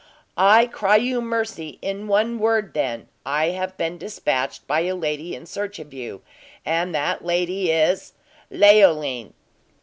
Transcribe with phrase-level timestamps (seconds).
[0.35, 1.77] "I cry you mercy!
[1.79, 6.23] In one word, then, I have been dispatched by a lady in search of you,
[6.65, 8.13] and that lady is
[8.49, 9.33] Leoline."